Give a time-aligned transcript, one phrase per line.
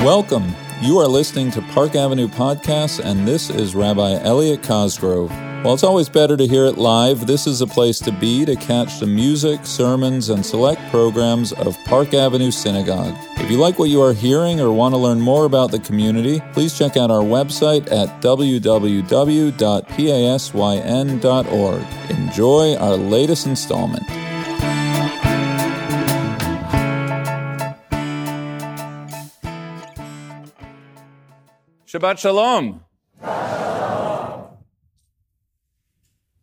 [0.00, 0.54] Welcome.
[0.80, 5.30] You are listening to Park Avenue Podcasts, and this is Rabbi Elliot Cosgrove.
[5.62, 8.56] While it's always better to hear it live, this is a place to be to
[8.56, 13.14] catch the music, sermons, and select programs of Park Avenue Synagogue.
[13.36, 16.40] If you like what you are hearing or want to learn more about the community,
[16.54, 18.70] please check out our website at www.pasyn.org.
[22.10, 24.29] Enjoy our latest installment.
[31.92, 32.84] Shabbat Shalom.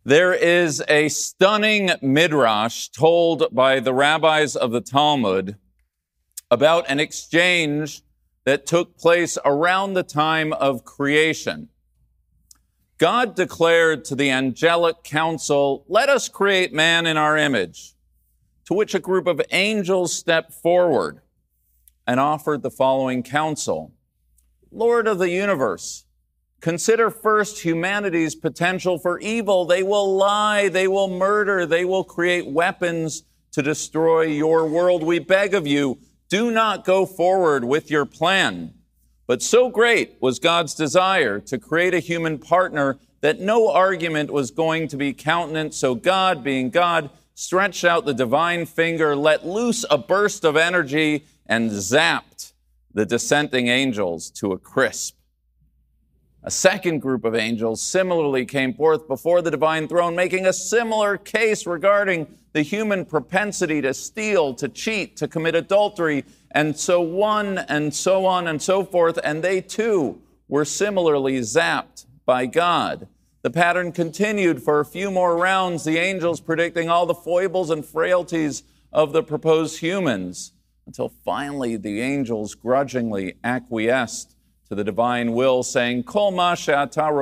[0.04, 5.56] There is a stunning midrash told by the rabbis of the Talmud
[6.50, 8.02] about an exchange
[8.44, 11.70] that took place around the time of creation.
[12.98, 17.94] God declared to the angelic council, Let us create man in our image.
[18.66, 21.22] To which a group of angels stepped forward
[22.06, 23.94] and offered the following counsel.
[24.70, 26.04] Lord of the universe,
[26.60, 29.64] consider first humanity's potential for evil.
[29.64, 35.02] They will lie, they will murder, they will create weapons to destroy your world.
[35.02, 38.74] We beg of you, do not go forward with your plan.
[39.26, 44.50] But so great was God's desire to create a human partner that no argument was
[44.50, 45.76] going to be countenance.
[45.76, 51.24] So God, being God, stretched out the divine finger, let loose a burst of energy,
[51.46, 52.47] and zapped
[52.94, 55.16] the dissenting angels to a crisp.
[56.44, 61.18] A second group of angels similarly came forth before the divine throne, making a similar
[61.18, 67.58] case regarding the human propensity to steal, to cheat, to commit adultery, and so on
[67.58, 69.18] and so on and so forth.
[69.22, 73.08] And they too were similarly zapped by God.
[73.42, 77.84] The pattern continued for a few more rounds, the angels predicting all the foibles and
[77.84, 80.52] frailties of the proposed humans
[80.88, 84.34] until finally the angels grudgingly acquiesced
[84.66, 87.12] to the divine will, saying, Kol ma she'ata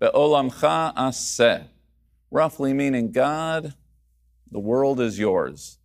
[0.00, 1.64] be'olamcha aseh.
[2.30, 3.74] Roughly meaning, God,
[4.52, 5.80] the world is yours.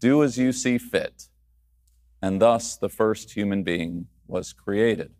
[0.00, 1.28] Do as you see fit.
[2.20, 5.12] And thus the first human being was created.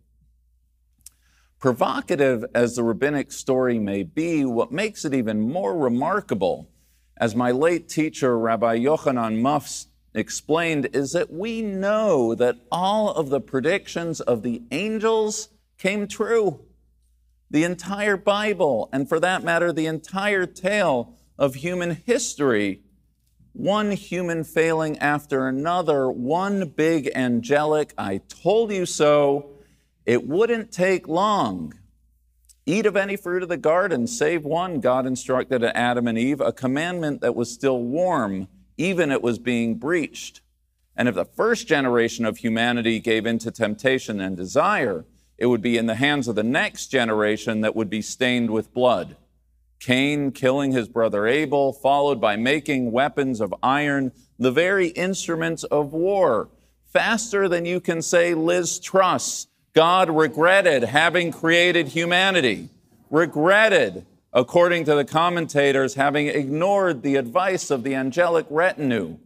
[1.59, 6.69] Provocative as the rabbinic story may be, what makes it even more remarkable,
[7.17, 13.29] as my late teacher, Rabbi Yochanan Muffs, explained is that we know that all of
[13.29, 16.59] the predictions of the angels came true.
[17.49, 22.81] The entire Bible, and for that matter, the entire tale of human history,
[23.53, 29.51] one human failing after another, one big angelic, I told you so,
[30.05, 31.73] it wouldn't take long.
[32.65, 36.51] Eat of any fruit of the garden, save one, God instructed Adam and Eve, a
[36.51, 38.47] commandment that was still warm
[38.77, 40.41] even it was being breached.
[40.95, 45.05] And if the first generation of humanity gave in to temptation and desire,
[45.37, 48.73] it would be in the hands of the next generation that would be stained with
[48.73, 49.17] blood.
[49.79, 55.91] Cain killing his brother Abel, followed by making weapons of iron, the very instruments of
[55.91, 56.49] war.
[56.85, 62.69] Faster than you can say Liz Truss, God regretted having created humanity,
[63.09, 69.17] regretted according to the commentators, having ignored the advice of the angelic retinue.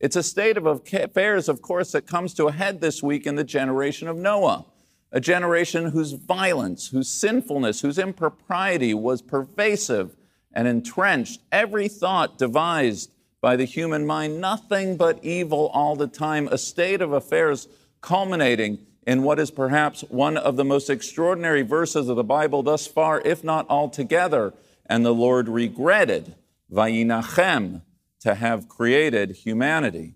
[0.00, 3.36] It's a state of affairs, of course, that comes to a head this week in
[3.36, 4.64] the generation of Noah,
[5.12, 10.16] a generation whose violence, whose sinfulness, whose impropriety was pervasive
[10.52, 13.10] and entrenched, every thought devised
[13.40, 17.68] by the human mind, nothing but evil all the time, a state of affairs
[18.00, 22.86] culminating in what is perhaps one of the most extraordinary verses of the Bible thus
[22.86, 24.54] far, if not altogether.
[24.86, 26.34] And the Lord regretted,
[26.72, 27.82] Vayinachem,
[28.20, 30.14] to have created humanity.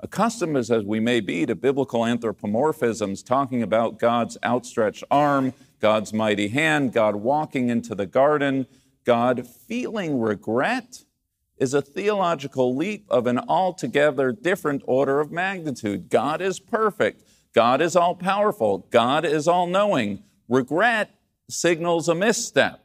[0.00, 6.48] Accustomed as we may be to biblical anthropomorphisms, talking about God's outstretched arm, God's mighty
[6.48, 8.66] hand, God walking into the garden,
[9.04, 11.04] God feeling regret,
[11.56, 16.08] is a theological leap of an altogether different order of magnitude.
[16.08, 17.23] God is perfect.
[17.54, 18.86] God is all powerful.
[18.90, 20.24] God is all knowing.
[20.48, 21.10] Regret
[21.48, 22.84] signals a misstep.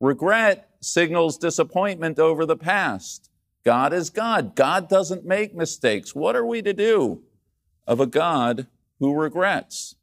[0.00, 3.30] Regret signals disappointment over the past.
[3.64, 4.54] God is God.
[4.54, 6.14] God doesn't make mistakes.
[6.14, 7.22] What are we to do
[7.86, 8.66] of a God
[8.98, 9.94] who regrets?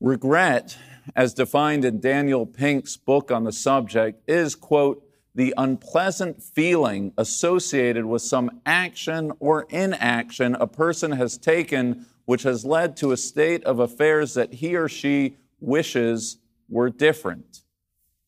[0.00, 0.76] Regret,
[1.16, 5.07] as defined in Daniel Pink's book on the subject, is, quote,
[5.38, 12.64] the unpleasant feeling associated with some action or inaction a person has taken which has
[12.64, 16.38] led to a state of affairs that he or she wishes
[16.68, 17.62] were different.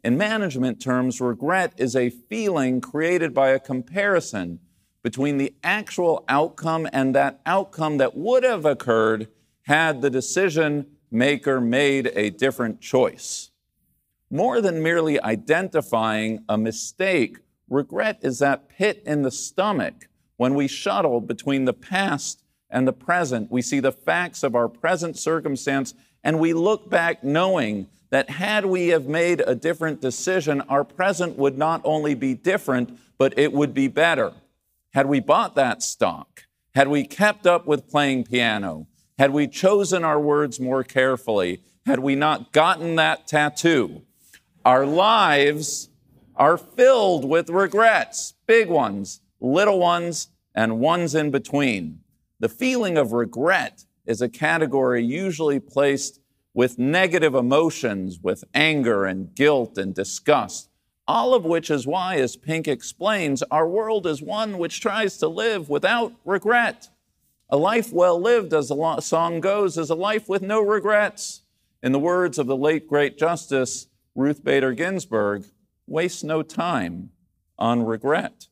[0.04, 4.60] In management terms, regret is a feeling created by a comparison
[5.02, 9.26] between the actual outcome and that outcome that would have occurred
[9.62, 13.50] had the decision maker made a different choice.
[14.30, 17.38] More than merely identifying a mistake,
[17.68, 22.92] regret is that pit in the stomach when we shuttle between the past and the
[22.92, 23.50] present.
[23.50, 28.66] We see the facts of our present circumstance and we look back knowing that had
[28.66, 33.52] we have made a different decision, our present would not only be different, but it
[33.52, 34.32] would be better.
[34.92, 36.44] Had we bought that stock,
[36.74, 38.86] had we kept up with playing piano,
[39.18, 44.02] had we chosen our words more carefully, had we not gotten that tattoo,
[44.64, 45.88] our lives
[46.36, 52.00] are filled with regrets, big ones, little ones, and ones in between.
[52.40, 56.20] The feeling of regret is a category usually placed
[56.52, 60.68] with negative emotions, with anger and guilt and disgust.
[61.06, 65.28] All of which is why, as Pink explains, our world is one which tries to
[65.28, 66.88] live without regret.
[67.48, 71.42] A life well lived, as the song goes, is a life with no regrets.
[71.82, 75.44] In the words of the late great Justice Ruth Bader Ginsburg,
[75.86, 77.10] waste no time
[77.58, 78.46] on regret.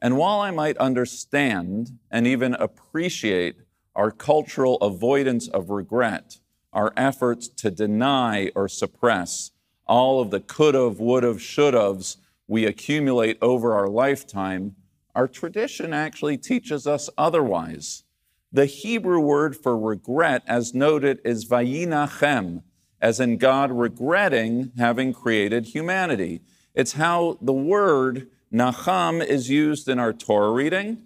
[0.00, 3.56] And while I might understand and even appreciate
[3.94, 6.38] our cultural avoidance of regret,
[6.72, 9.52] our efforts to deny or suppress
[9.86, 12.16] all of the could've, would've, should've's
[12.48, 14.74] we accumulate over our lifetime,
[15.14, 18.04] our tradition actually teaches us otherwise.
[18.52, 22.62] The Hebrew word for regret, as noted, is vayinachem,
[23.02, 26.40] as in God regretting having created humanity.
[26.72, 31.02] It's how the word nacham is used in our Torah reading.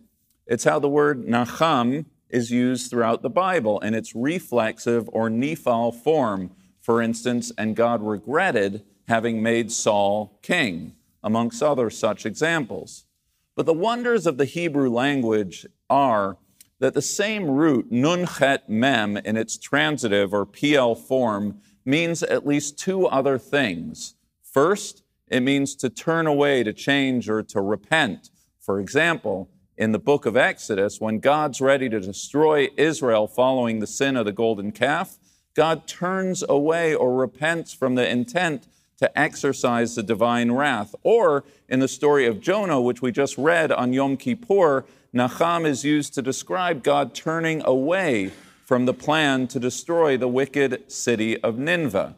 [0.46, 5.94] It's how the word nacham is used throughout the Bible in its reflexive or niphal
[5.94, 6.50] form.
[6.82, 13.06] For instance, and God regretted having made Saul king, amongst other such examples.
[13.54, 16.36] But the wonders of the Hebrew language are
[16.78, 22.46] that the same root, nun chet mem, in its transitive or piel form, means at
[22.46, 24.14] least two other things.
[24.42, 28.30] First, it means to turn away, to change, or to repent.
[28.60, 33.86] For example, in the book of Exodus, when God's ready to destroy Israel following the
[33.86, 35.18] sin of the golden calf,
[35.54, 38.66] God turns away or repents from the intent
[38.98, 40.94] to exercise the divine wrath.
[41.02, 44.84] Or in the story of Jonah, which we just read on Yom Kippur,
[45.14, 48.32] Nacham is used to describe God turning away
[48.66, 52.16] from the plan to destroy the wicked city of Nineveh.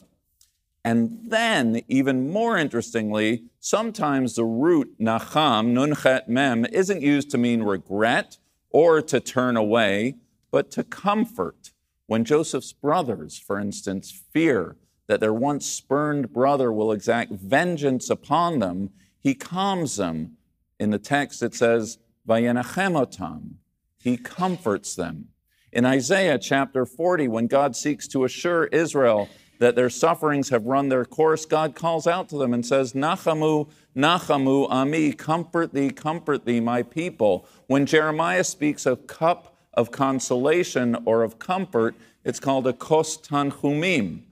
[0.83, 7.39] And then, even more interestingly, sometimes the root nacham, nun chet mem, isn't used to
[7.39, 8.39] mean regret
[8.71, 10.15] or to turn away,
[10.51, 11.73] but to comfort.
[12.07, 18.61] When Joseph's brothers, for instance, fear that their once spurned brother will exact vengeance upon
[18.61, 18.89] them,
[19.21, 20.39] he calms them.
[20.81, 23.57] In the text, it says, Vayenachemotam.
[23.99, 25.29] He comforts them.
[25.71, 29.29] In Isaiah chapter 40, when God seeks to assure Israel
[29.59, 33.69] that their sufferings have run their course, God calls out to them and says, Nachamu,
[33.95, 37.47] Nachamu, Ami, comfort thee, comfort thee, my people.
[37.67, 41.95] When Jeremiah speaks of cup of consolation or of comfort,
[42.25, 44.23] it's called a kos tanchumim.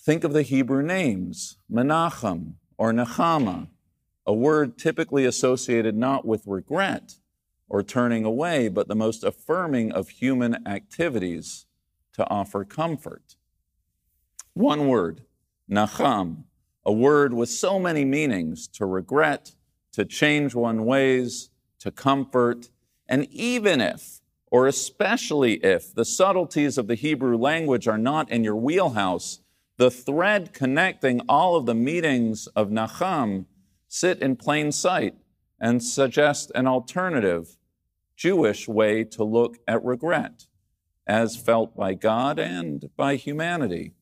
[0.00, 3.68] Think of the Hebrew names, Menachem or Nechama,
[4.24, 7.16] a word typically associated not with regret
[7.68, 11.66] or turning away, but the most affirming of human activities
[12.12, 13.36] to offer comfort.
[14.54, 15.22] One word,
[15.70, 16.44] nacham,
[16.84, 19.52] a word with so many meanings to regret,
[19.92, 22.70] to change one ways, to comfort,
[23.08, 24.20] and even if,
[24.50, 29.40] or especially if, the subtleties of the Hebrew language are not in your wheelhouse,
[29.76, 33.46] the thread connecting all of the meanings of nacham
[33.88, 35.14] sit in plain sight
[35.60, 37.56] and suggest an alternative
[38.16, 40.46] Jewish way to look at regret,
[41.06, 43.92] as felt by God and by humanity.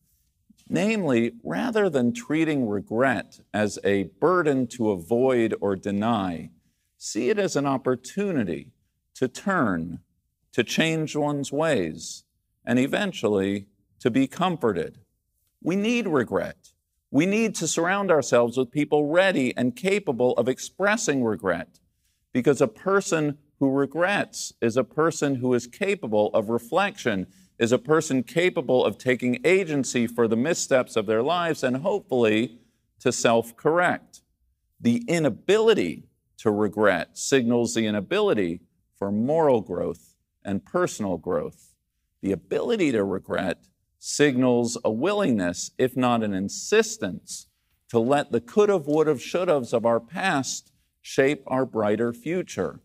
[0.69, 6.51] Namely, rather than treating regret as a burden to avoid or deny,
[6.97, 8.73] see it as an opportunity
[9.15, 10.01] to turn,
[10.53, 12.25] to change one's ways,
[12.65, 13.67] and eventually
[14.01, 14.99] to be comforted.
[15.63, 16.74] We need regret.
[17.15, 21.79] We need to surround ourselves with people ready and capable of expressing regret
[22.33, 27.79] because a person who regrets is a person who is capable of reflection is a
[27.79, 32.59] person capable of taking agency for the missteps of their lives and hopefully
[32.99, 34.23] to self correct.
[34.81, 38.63] The inability to regret signals the inability
[38.99, 41.75] for moral growth and personal growth.
[42.23, 43.69] The ability to regret
[44.07, 47.47] signals a willingness, if not an insistence,
[47.89, 50.71] to let the could have, would have, should haves of our past
[51.01, 52.81] shape our brighter future.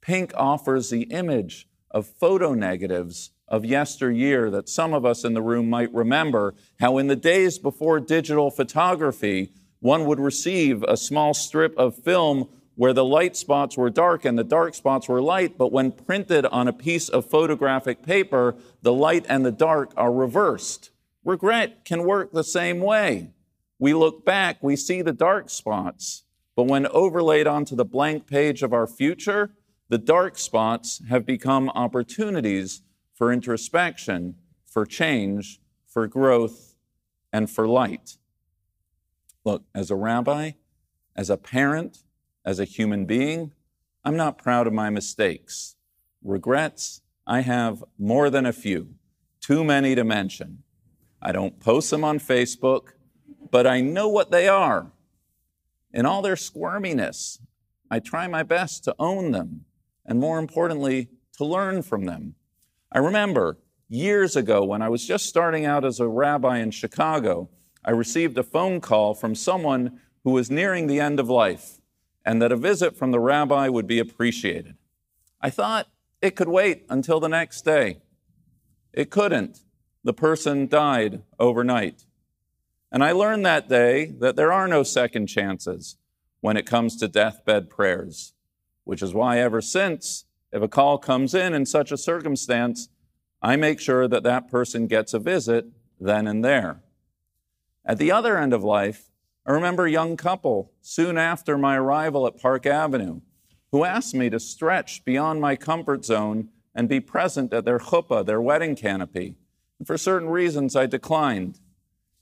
[0.00, 5.42] Pink offers the image of photo negatives of yesteryear that some of us in the
[5.42, 11.34] room might remember how in the days before digital photography, one would receive a small
[11.34, 15.58] strip of film where the light spots were dark and the dark spots were light,
[15.58, 20.12] but when printed on a piece of photographic paper, the light and the dark are
[20.12, 20.90] reversed.
[21.24, 23.30] Regret can work the same way.
[23.78, 26.24] We look back, we see the dark spots,
[26.56, 29.50] but when overlaid onto the blank page of our future,
[29.88, 32.82] the dark spots have become opportunities
[33.14, 36.76] for introspection, for change, for growth,
[37.32, 38.16] and for light.
[39.44, 40.52] Look, as a rabbi,
[41.14, 42.04] as a parent,
[42.44, 43.52] as a human being,
[44.04, 45.76] I'm not proud of my mistakes.
[46.22, 48.94] Regrets, I have more than a few,
[49.40, 50.62] too many to mention.
[51.20, 52.94] I don't post them on Facebook,
[53.50, 54.90] but I know what they are.
[55.92, 57.38] In all their squirminess,
[57.90, 59.66] I try my best to own them,
[60.04, 62.34] and more importantly, to learn from them.
[62.90, 63.58] I remember
[63.88, 67.50] years ago when I was just starting out as a rabbi in Chicago,
[67.84, 71.78] I received a phone call from someone who was nearing the end of life
[72.24, 74.76] and that a visit from the rabbi would be appreciated.
[75.40, 75.88] I thought
[76.20, 77.98] it could wait until the next day.
[78.92, 79.60] It couldn't.
[80.04, 82.04] The person died overnight.
[82.90, 85.96] And I learned that day that there are no second chances
[86.40, 88.34] when it comes to deathbed prayers,
[88.84, 92.88] which is why ever since, if a call comes in in such a circumstance,
[93.40, 95.66] I make sure that that person gets a visit
[95.98, 96.82] then and there.
[97.84, 99.11] At the other end of life,
[99.44, 103.20] I remember a young couple soon after my arrival at Park Avenue
[103.72, 108.24] who asked me to stretch beyond my comfort zone and be present at their chuppah,
[108.24, 109.34] their wedding canopy.
[109.78, 111.58] And for certain reasons, I declined.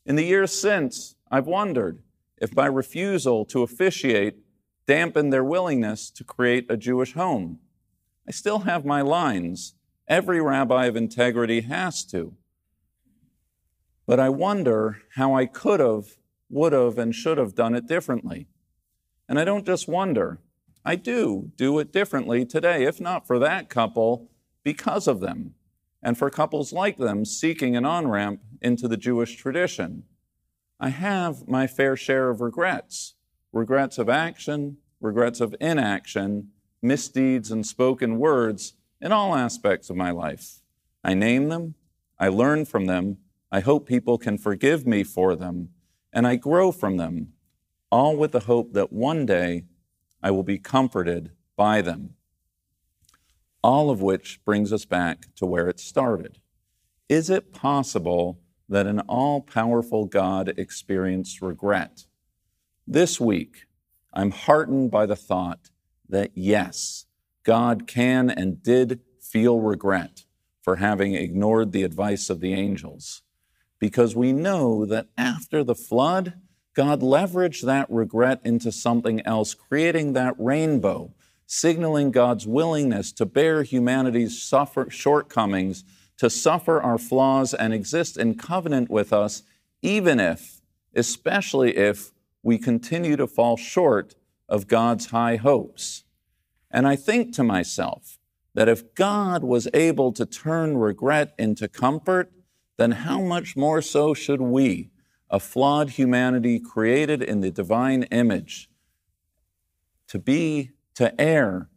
[0.07, 2.03] In the years since, I've wondered
[2.39, 4.37] if my refusal to officiate
[4.87, 7.59] dampened their willingness to create a Jewish home.
[8.27, 9.75] I still have my lines.
[10.09, 12.35] Every rabbi of integrity has to.
[14.07, 16.17] But I wonder how I could have
[16.51, 18.47] would have and should have done it differently.
[19.29, 20.41] And I don't just wonder,
[20.85, 24.29] I do do it differently today, if not for that couple,
[24.63, 25.55] because of them,
[26.03, 30.05] and for couples like them seeking an on ramp into the Jewish tradition.
[30.79, 33.15] I have my fair share of regrets
[33.53, 36.49] regrets of action, regrets of inaction,
[36.81, 40.61] misdeeds, and spoken words in all aspects of my life.
[41.03, 41.75] I name them,
[42.19, 43.19] I learn from them,
[43.51, 45.71] I hope people can forgive me for them,
[46.13, 47.33] and I grow from them,
[47.91, 49.65] all with the hope that one day
[50.23, 52.15] I will be comforted by them.
[53.63, 56.39] All of which brings us back to where it started.
[57.09, 62.07] Is it possible that an all powerful God experienced regret?
[62.87, 63.67] This week,
[64.15, 65.71] I'm heartened by the thought
[66.09, 67.07] that yes,
[67.43, 70.25] God can and did feel regret
[70.63, 73.23] for having ignored the advice of the angels
[73.81, 76.35] because we know that after the flood,
[76.77, 81.13] God leveraged that regret into something else, creating that rainbow,
[81.47, 85.83] signaling God's willingness to bear humanity's suffer, shortcomings,
[86.19, 89.43] to suffer our flaws, and exist in covenant with us,
[89.83, 90.61] even if,
[90.95, 94.15] especially if, we continue to fall short
[94.49, 96.05] of God's high hopes.
[96.71, 98.19] And I think to myself
[98.55, 102.33] that if God was able to turn regret into comfort,
[102.81, 104.89] then how much more so should we,
[105.29, 108.71] a flawed humanity created in the divine image?
[110.09, 111.69] To be, to err,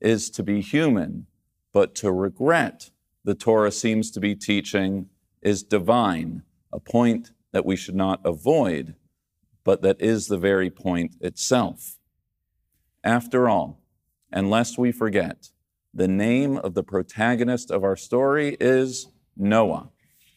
[0.00, 1.26] is to be human,
[1.74, 2.88] but to regret,
[3.22, 5.10] the Torah seems to be teaching,
[5.42, 8.94] is divine, a point that we should not avoid,
[9.62, 11.98] but that is the very point itself.
[13.04, 13.82] After all,
[14.32, 15.50] and lest we forget,
[15.92, 19.90] the name of the protagonist of our story is Noah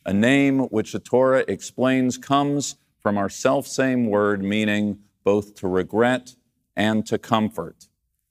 [0.10, 6.34] a name which the Torah explains comes from our self-same word meaning both to regret
[6.75, 7.89] and to comfort.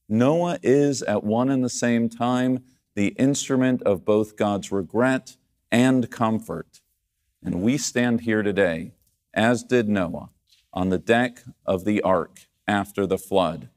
[0.08, 2.64] Noah is at one and the same time
[2.96, 5.36] the instrument of both God's regret
[5.70, 6.80] and comfort.
[7.44, 8.94] And we stand here today,
[9.32, 10.30] as did Noah,
[10.72, 13.68] on the deck of the ark after the flood.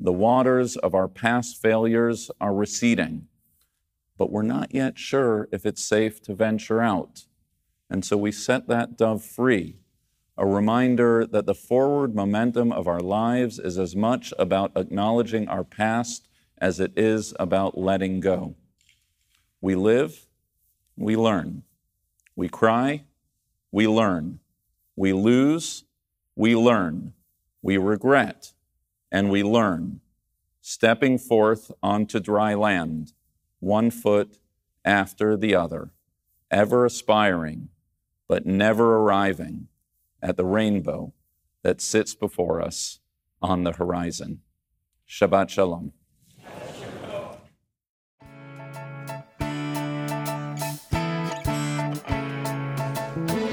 [0.00, 3.26] The waters of our past failures are receding,
[4.16, 7.26] but we're not yet sure if it's safe to venture out.
[7.92, 9.76] And so we set that dove free,
[10.38, 15.62] a reminder that the forward momentum of our lives is as much about acknowledging our
[15.62, 18.56] past as it is about letting go.
[19.60, 20.26] We live,
[20.96, 21.64] we learn.
[22.34, 23.04] We cry,
[23.70, 24.40] we learn.
[24.96, 25.84] We lose,
[26.34, 27.12] we learn.
[27.60, 28.54] We regret,
[29.10, 30.00] and we learn.
[30.62, 33.12] stepping forth onto dry land,
[33.60, 34.38] one foot
[34.84, 35.90] after the other,
[36.50, 37.68] ever aspiring,
[38.32, 39.68] but never arriving
[40.22, 41.12] at the rainbow
[41.62, 42.98] that sits before us
[43.42, 44.40] on the horizon.
[45.06, 45.92] Shabbat Shalom.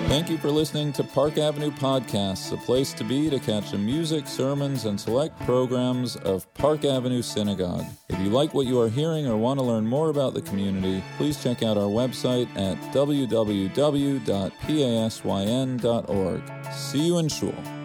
[0.10, 3.78] Thank you for listening to Park Avenue Podcasts, a place to be to catch the
[3.78, 7.86] music, sermons, and select programs of Park Avenue Synagogue.
[8.10, 11.04] If you like what you are hearing or want to learn more about the community,
[11.18, 13.14] please check out our website at www.pasyn.org.
[16.74, 17.79] See you in Shul.